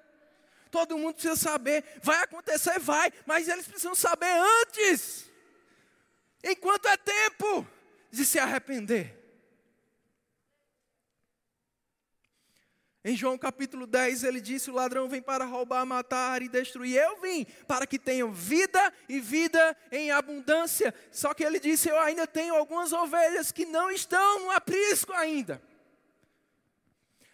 [0.70, 5.26] Todo mundo precisa saber, vai acontecer, vai, mas eles precisam saber antes,
[6.44, 7.68] enquanto é tempo
[8.12, 9.18] de se arrepender.
[13.08, 16.98] Em João capítulo 10, ele disse: O ladrão vem para roubar, matar e destruir.
[16.98, 20.94] Eu vim para que tenham vida e vida em abundância.
[21.10, 25.62] Só que ele disse: Eu ainda tenho algumas ovelhas que não estão no aprisco ainda.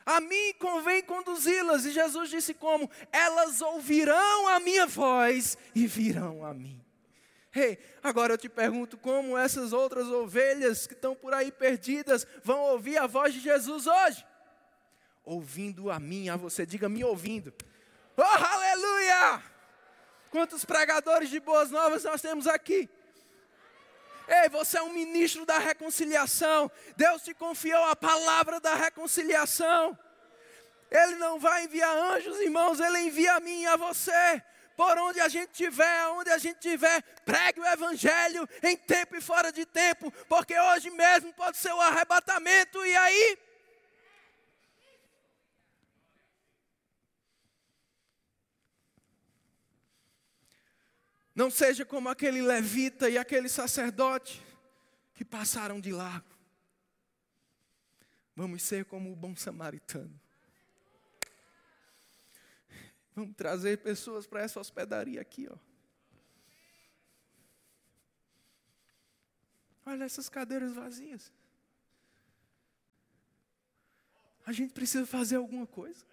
[0.06, 1.86] A mim convém conduzi-las.
[1.86, 2.90] E Jesus disse: Como?
[3.12, 6.84] Elas ouvirão a minha voz e virão a mim.
[7.56, 12.60] Hey, agora eu te pergunto: como essas outras ovelhas que estão por aí perdidas vão
[12.60, 14.26] ouvir a voz de Jesus hoje?
[15.26, 16.66] ouvindo a mim, a você.
[16.66, 17.54] Diga me ouvindo.
[18.16, 19.42] Oh, aleluia!
[20.30, 22.90] Quantos pregadores de boas novas nós temos aqui?
[24.28, 26.72] Ei, você é um ministro da reconciliação.
[26.96, 29.98] Deus te confiou a palavra da reconciliação.
[30.90, 34.42] Ele não vai enviar anjos, irmãos, ele envia a mim e a você.
[34.76, 39.22] Por onde a gente estiver, onde a gente estiver, pregue o evangelho em tempo e
[39.22, 43.38] fora de tempo, porque hoje mesmo pode ser o arrebatamento e aí
[51.36, 54.42] Não seja como aquele levita e aquele sacerdote
[55.16, 56.34] que passaram de largo.
[58.36, 60.20] Vamos ser como o bom samaritano.
[63.16, 65.56] Vamos trazer pessoas para essa hospedaria aqui, ó.
[69.86, 71.32] Olha essas cadeiras vazias.
[74.46, 76.06] A gente precisa fazer alguma coisa.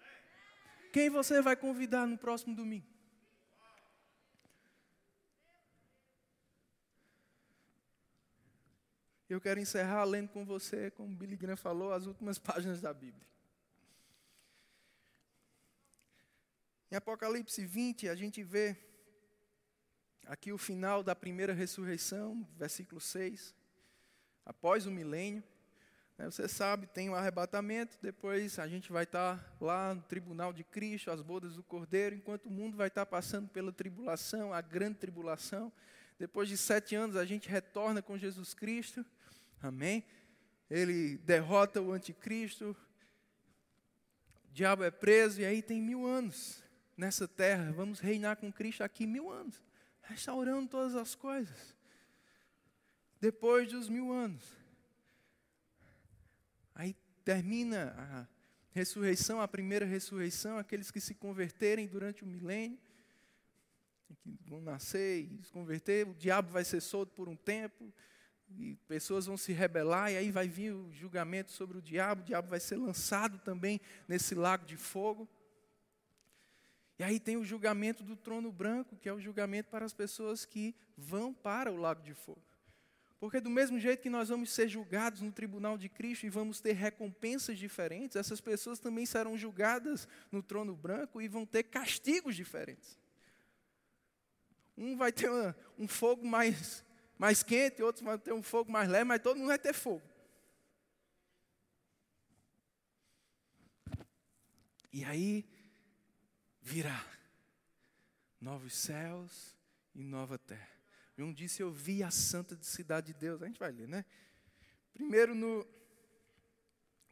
[0.91, 2.90] Quem você vai convidar no próximo domingo?
[9.31, 13.25] Eu quero encerrar lendo com você, como Billy Graham falou, as últimas páginas da Bíblia.
[16.91, 18.75] Em Apocalipse 20, a gente vê
[20.25, 23.55] aqui o final da primeira ressurreição, versículo 6.
[24.45, 25.41] Após o milênio,
[26.17, 30.65] né, você sabe, tem o arrebatamento, depois a gente vai estar lá no tribunal de
[30.65, 34.97] Cristo, as bodas do Cordeiro, enquanto o mundo vai estar passando pela tribulação, a grande
[34.97, 35.71] tribulação.
[36.19, 39.05] Depois de sete anos, a gente retorna com Jesus Cristo.
[39.61, 40.03] Amém?
[40.69, 42.75] Ele derrota o anticristo,
[44.49, 46.63] O diabo é preso e aí tem mil anos
[46.97, 47.71] nessa terra.
[47.71, 49.63] Vamos reinar com Cristo aqui mil anos,
[50.01, 51.75] restaurando todas as coisas.
[53.19, 54.43] Depois dos mil anos.
[56.73, 58.27] Aí termina a
[58.71, 62.79] ressurreição, a primeira ressurreição, aqueles que se converterem durante o milênio,
[64.07, 67.93] que vão nascer e se converter, o diabo vai ser solto por um tempo,
[68.57, 72.25] e pessoas vão se rebelar, e aí vai vir o julgamento sobre o diabo, o
[72.25, 75.27] diabo vai ser lançado também nesse lago de fogo.
[76.99, 80.45] E aí tem o julgamento do trono branco, que é o julgamento para as pessoas
[80.45, 82.43] que vão para o lago de fogo.
[83.21, 86.59] Porque do mesmo jeito que nós vamos ser julgados no tribunal de Cristo e vamos
[86.59, 92.35] ter recompensas diferentes, essas pessoas também serão julgadas no trono branco e vão ter castigos
[92.35, 92.97] diferentes.
[94.75, 96.83] Um vai ter uma, um fogo mais,
[97.21, 100.01] mais quente, outro vai ter um fogo mais leve, mas todo mundo vai ter fogo.
[104.91, 105.45] E aí
[106.59, 106.99] virá
[108.39, 109.55] novos céus
[109.93, 110.67] e nova terra.
[111.15, 113.43] João disse: Eu vi a santa cidade de Deus.
[113.43, 114.03] A gente vai ler, né?
[114.91, 115.63] Primeiro no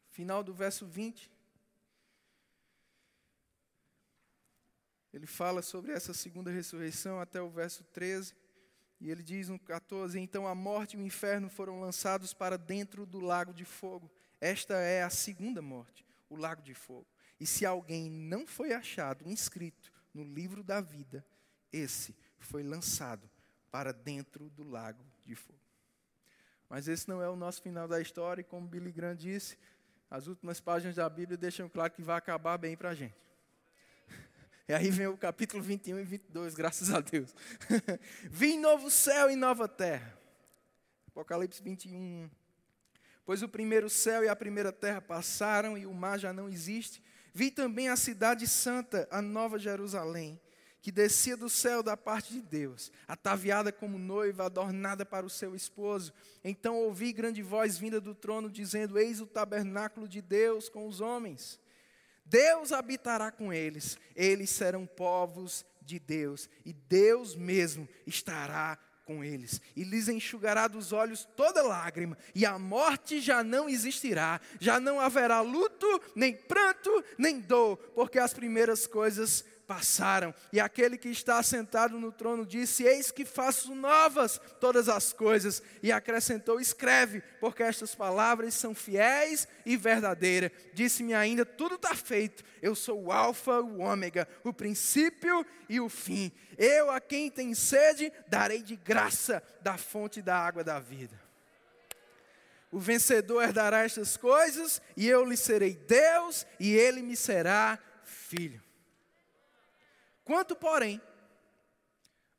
[0.09, 1.31] final do verso 20.
[5.13, 8.48] Ele fala sobre essa segunda ressurreição até o verso 13.
[8.99, 13.05] E ele diz no 14: Então a morte e o inferno foram lançados para dentro
[13.05, 14.11] do lago de fogo.
[14.41, 17.07] Esta é a segunda morte, o lago de fogo.
[17.39, 21.25] E se alguém não foi achado inscrito no livro da vida,
[21.71, 23.29] esse foi lançado
[23.71, 25.59] para dentro do lago de fogo.
[26.69, 29.57] Mas esse não é o nosso final da história, e como Billy Graham disse,
[30.09, 33.15] as últimas páginas da Bíblia deixam claro que vai acabar bem para a gente.
[34.69, 37.33] E aí vem o capítulo 21 e 22, graças a Deus.
[38.29, 40.15] Vi novo céu e nova terra.
[41.07, 42.29] Apocalipse 21.
[43.25, 47.01] Pois o primeiro céu e a primeira terra passaram e o mar já não existe.
[47.33, 50.39] Vi também a cidade santa, a nova Jerusalém
[50.83, 55.55] que descia do céu da parte de Deus, ataviada como noiva, adornada para o seu
[55.55, 56.13] esposo.
[56.43, 61.01] Então ouvi grande voz vinda do trono, dizendo: Eis o tabernáculo de Deus com os
[61.01, 61.59] homens.
[62.29, 69.59] Deus habitará com eles, eles serão povos de Deus, e Deus mesmo estará com eles,
[69.75, 75.01] e lhes enxugará dos olhos toda lágrima, e a morte já não existirá, já não
[75.01, 80.33] haverá luto, nem pranto, nem dor, porque as primeiras coisas passaram.
[80.51, 85.61] E aquele que está sentado no trono disse: Eis que faço novas todas as coisas.
[85.83, 90.49] E acrescentou: Escreve, porque estas palavras são fiéis e verdadeiras.
[90.73, 92.43] Disse-me ainda: Tudo está feito.
[92.63, 96.31] Eu sou o Alfa, o Ômega, o princípio e o fim.
[96.57, 101.21] Eu a quem tem sede darei de graça da fonte da água da vida.
[102.71, 108.68] O vencedor herdará estas coisas, e eu lhe serei Deus, e ele me será filho.
[110.29, 111.01] Quanto, porém,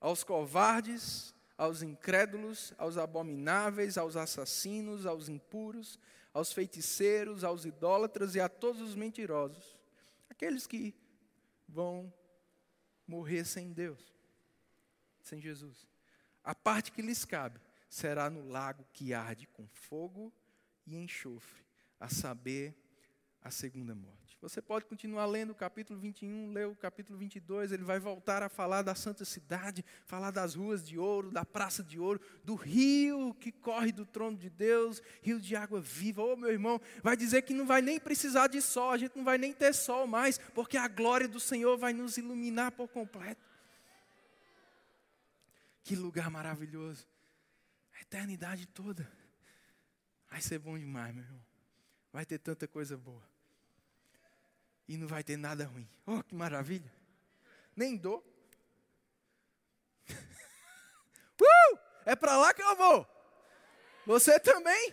[0.00, 5.98] aos covardes, aos incrédulos, aos abomináveis, aos assassinos, aos impuros,
[6.32, 9.76] aos feiticeiros, aos idólatras e a todos os mentirosos,
[10.28, 10.94] aqueles que
[11.68, 12.14] vão
[13.08, 14.14] morrer sem Deus,
[15.20, 15.84] sem Jesus.
[16.44, 20.32] A parte que lhes cabe será no lago que arde com fogo
[20.86, 21.64] e enxofre,
[21.98, 22.72] a saber,
[23.42, 24.19] a segunda morte.
[24.40, 28.48] Você pode continuar lendo o capítulo 21, ler o capítulo 22, ele vai voltar a
[28.48, 33.34] falar da santa cidade, falar das ruas de ouro, da praça de ouro, do rio
[33.34, 36.22] que corre do trono de Deus, rio de água viva.
[36.22, 39.14] Ô oh, meu irmão, vai dizer que não vai nem precisar de sol, a gente
[39.14, 42.88] não vai nem ter sol mais, porque a glória do Senhor vai nos iluminar por
[42.88, 43.44] completo.
[45.82, 47.06] Que lugar maravilhoso.
[47.94, 49.10] A eternidade toda.
[50.30, 51.44] Vai ser bom demais, meu irmão.
[52.10, 53.29] Vai ter tanta coisa boa.
[54.90, 55.88] E não vai ter nada ruim.
[56.04, 56.92] Oh, que maravilha.
[57.76, 58.24] Nem dor.
[61.40, 61.78] uh!
[62.04, 63.06] É para lá que eu vou.
[64.04, 64.92] Você também?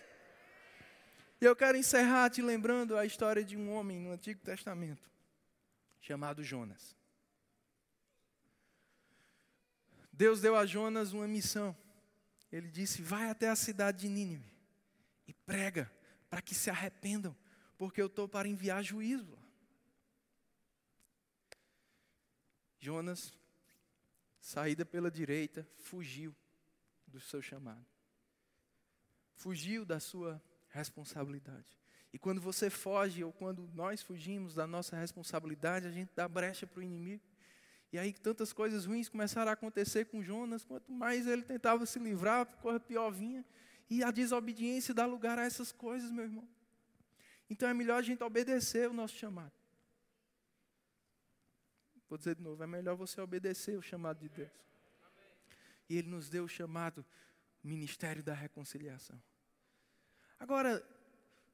[1.40, 5.10] E eu quero encerrar te lembrando a história de um homem no Antigo Testamento,
[6.00, 6.94] chamado Jonas.
[10.12, 11.76] Deus deu a Jonas uma missão.
[12.52, 14.48] Ele disse: Vai até a cidade de Nínive
[15.26, 15.90] e prega
[16.30, 17.36] para que se arrependam,
[17.76, 19.36] porque eu estou para enviar juízo.
[22.78, 23.32] Jonas,
[24.40, 26.34] saída pela direita, fugiu
[27.06, 27.84] do seu chamado.
[29.34, 31.78] Fugiu da sua responsabilidade.
[32.12, 36.66] E quando você foge, ou quando nós fugimos da nossa responsabilidade, a gente dá brecha
[36.66, 37.22] para o inimigo.
[37.92, 41.98] E aí tantas coisas ruins começaram a acontecer com Jonas, quanto mais ele tentava se
[41.98, 43.44] livrar, coisa pior vinha.
[43.90, 46.46] E a desobediência dá lugar a essas coisas, meu irmão.
[47.48, 49.52] Então é melhor a gente obedecer o nosso chamado.
[52.08, 54.50] Vou dizer de novo, é melhor você obedecer o chamado de Deus.
[55.88, 57.04] E Ele nos deu o chamado
[57.62, 59.20] Ministério da Reconciliação.
[60.38, 60.82] Agora,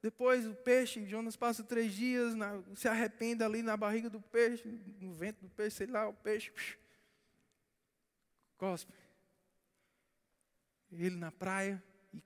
[0.01, 4.67] depois o peixe, Jonas passa três dias, na, se arrepende ali na barriga do peixe,
[4.99, 6.77] no vento do peixe, sei lá, o peixe psh,
[8.55, 8.93] cospe.
[10.91, 11.83] Ele na praia,
[12.13, 12.23] e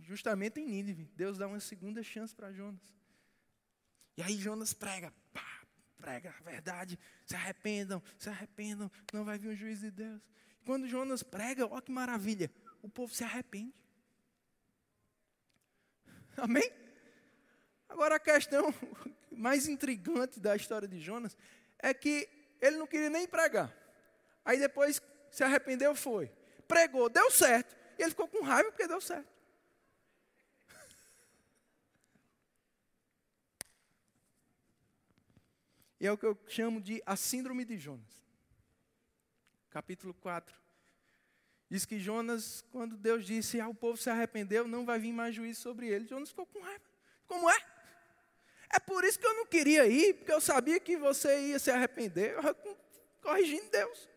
[0.00, 2.94] justamente em Nínive, Deus dá uma segunda chance para Jonas.
[4.16, 5.49] E aí Jonas prega, pá,
[6.00, 10.22] prega a verdade, se arrependam, se arrependam, não vai vir o juiz de Deus.
[10.64, 12.50] Quando Jonas prega, olha que maravilha,
[12.82, 13.74] o povo se arrepende.
[16.36, 16.70] Amém?
[17.88, 18.72] Agora a questão
[19.30, 21.36] mais intrigante da história de Jonas
[21.78, 22.28] é que
[22.60, 23.74] ele não queria nem pregar.
[24.44, 26.32] Aí depois se arrependeu, foi.
[26.66, 27.76] Pregou, deu certo.
[27.98, 29.28] E ele ficou com raiva porque deu certo.
[36.00, 38.24] E é o que eu chamo de a síndrome de Jonas.
[39.68, 40.58] Capítulo 4.
[41.68, 45.34] Diz que Jonas, quando Deus disse, ah, o povo se arrependeu, não vai vir mais
[45.34, 46.06] juízo sobre ele.
[46.06, 46.82] Jonas ficou com raiva.
[47.28, 47.56] Como é?
[48.72, 51.70] É por isso que eu não queria ir, porque eu sabia que você ia se
[51.70, 52.34] arrepender,
[53.20, 54.08] corrigindo Deus.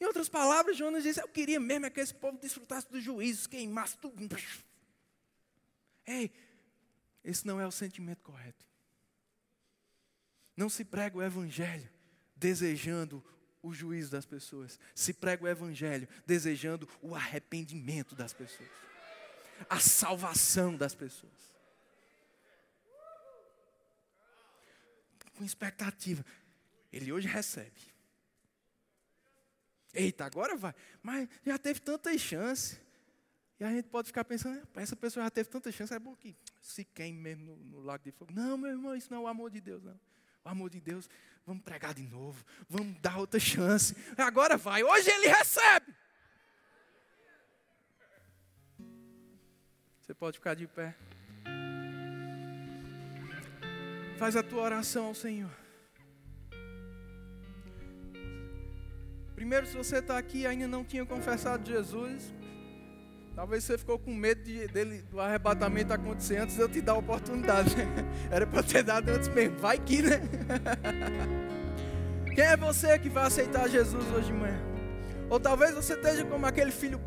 [0.00, 3.46] Em outras palavras, Jonas disse: Eu queria mesmo é que esse povo desfrutasse dos juízos,
[3.46, 4.26] queimasse tudo.
[6.06, 6.30] Ei,
[7.26, 8.64] esse não é o sentimento correto.
[10.56, 11.90] Não se prega o evangelho
[12.36, 13.22] desejando
[13.60, 14.78] o juízo das pessoas.
[14.94, 18.68] Se prega o evangelho desejando o arrependimento das pessoas.
[19.68, 21.32] A salvação das pessoas.
[25.34, 26.24] Com expectativa.
[26.92, 27.92] Ele hoje recebe.
[29.92, 30.74] Eita, agora vai.
[31.02, 32.80] Mas já teve tantas chances.
[33.58, 36.36] E a gente pode ficar pensando, essa pessoa já teve tanta chance, é bom que
[36.66, 38.32] se queime mesmo no, no, lago de fogo.
[38.34, 39.98] Não, meu irmão, isso não é o amor de Deus, não.
[40.44, 41.08] O amor de Deus,
[41.46, 43.96] vamos pregar de novo, vamos dar outra chance.
[44.18, 45.94] Agora vai, hoje ele recebe.
[50.00, 50.94] Você pode ficar de pé.
[54.18, 55.50] Faz a tua oração ao Senhor.
[59.34, 62.32] Primeiro, se você está aqui e ainda não tinha confessado Jesus,
[63.36, 66.92] Talvez você ficou com medo de, dele, do arrebatamento acontecer antes de eu te dar
[66.92, 67.76] a oportunidade.
[68.32, 69.58] Era para ter dado antes mesmo.
[69.58, 70.22] Vai que, né?
[72.34, 74.58] Quem é você que vai aceitar Jesus hoje de manhã?
[75.28, 76.98] Ou talvez você esteja como aquele filho